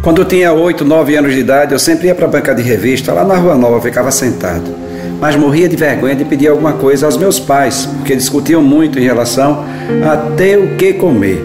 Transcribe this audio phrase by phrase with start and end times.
[0.00, 2.62] Quando eu tinha 8, 9 anos de idade, eu sempre ia para a banca de
[2.62, 4.74] revista, lá na Rua Nova, ficava sentado.
[5.20, 9.02] Mas morria de vergonha de pedir alguma coisa aos meus pais, porque discutiam muito em
[9.02, 9.66] relação
[10.10, 11.44] a ter o que comer.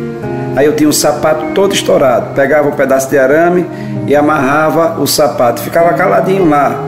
[0.56, 3.66] Aí eu tinha um sapato todo estourado, pegava um pedaço de arame
[4.08, 6.82] e amarrava o sapato, ficava caladinho lá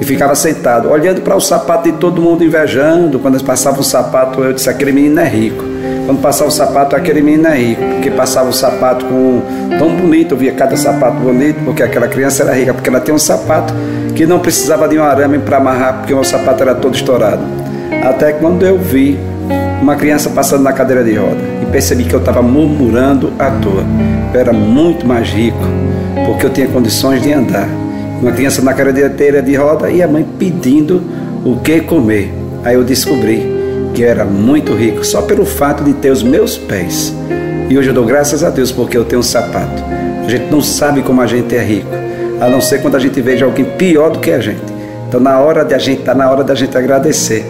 [0.00, 3.18] e ficava sentado, olhando para o sapato de todo mundo, invejando.
[3.18, 5.67] Quando eles passavam o sapato, eu disse: aquele menino é rico.
[6.06, 9.42] Quando passava o sapato, aquele menino rico, porque passava o sapato com
[9.78, 13.14] tão bonito, eu via cada sapato bonito, porque aquela criança era rica, porque ela tinha
[13.14, 13.74] um sapato
[14.14, 17.42] que não precisava de um arame para amarrar, porque o sapato era todo estourado.
[18.02, 19.18] Até quando eu vi
[19.82, 23.84] uma criança passando na cadeira de roda e percebi que eu estava murmurando à toa.
[24.32, 25.58] Eu era muito mais rico,
[26.26, 27.68] porque eu tinha condições de andar.
[28.20, 31.02] Uma criança na cadeira de roda e a mãe pedindo
[31.44, 32.32] o que comer.
[32.64, 33.57] Aí eu descobri
[33.94, 37.14] que eu era muito rico só pelo fato de ter os meus pés.
[37.68, 39.82] E hoje eu dou graças a Deus porque eu tenho um sapato.
[40.26, 41.90] A gente não sabe como a gente é rico,
[42.40, 44.62] a não ser quando a gente veja alguém pior do que a gente.
[45.08, 47.44] Então, na hora de a gente, tá na hora da gente agradecer.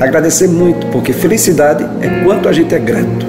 [0.00, 3.26] Agradecer muito, porque felicidade é quanto a gente é grato.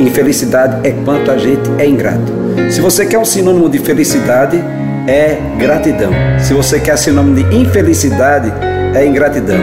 [0.00, 2.32] Infelicidade é quanto a gente é ingrato.
[2.70, 4.62] Se você quer um sinônimo de felicidade,
[5.06, 6.10] é gratidão.
[6.38, 8.52] Se você quer sinônimo de infelicidade,
[8.94, 9.58] é ingratidão.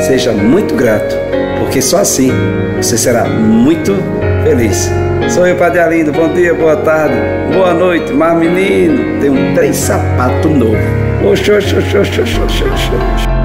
[0.00, 1.14] Seja muito grato
[1.62, 2.30] porque só assim
[2.76, 3.94] você será muito
[4.42, 4.90] feliz.
[5.28, 6.12] Sou eu, Padre Alindo.
[6.12, 7.14] Bom dia, boa tarde,
[7.52, 8.12] boa noite.
[8.12, 10.76] Mas, menino, tem um três sapato novo.
[11.24, 13.41] Oxô, oxô, oxô, oxô, oxô, oxô.